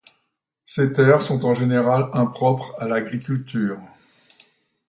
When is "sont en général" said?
1.21-2.09